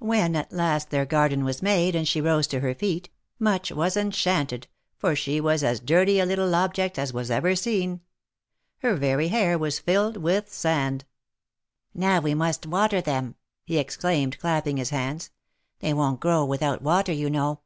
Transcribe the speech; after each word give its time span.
When 0.00 0.36
at 0.36 0.52
last 0.52 0.90
their 0.90 1.06
garden 1.06 1.44
was 1.44 1.62
made, 1.62 1.94
and 1.94 2.06
she 2.06 2.20
rose 2.20 2.46
to 2.48 2.60
her 2.60 2.74
feet, 2.74 3.08
Much 3.38 3.70
was 3.72 3.96
enchanted, 3.96 4.66
for 4.98 5.16
she 5.16 5.40
was 5.40 5.64
as 5.64 5.80
dirty 5.80 6.20
a 6.20 6.26
little 6.26 6.44
THE 6.44 6.50
MAKKETS 6.58 6.68
OF 6.68 6.76
PAEIS. 6.76 6.94
233 6.94 6.98
object 6.98 6.98
as 6.98 7.12
was 7.14 7.30
ever 7.30 7.56
seen. 7.56 8.00
Her 8.80 8.96
very 8.96 9.28
hair 9.28 9.56
was 9.56 9.78
filled 9.78 10.18
with 10.18 10.52
sand. 10.52 11.06
/'Now 11.96 12.22
we 12.22 12.34
must 12.34 12.66
water 12.66 13.00
them!'' 13.00 13.34
he 13.64 13.78
exclaimed, 13.78 14.38
clapping 14.38 14.76
his 14.76 14.90
hands." 14.90 15.30
They 15.80 15.94
won't 15.94 16.20
grow 16.20 16.44
without 16.44 16.82
water, 16.82 17.12
you 17.14 17.30
know." 17.30 17.60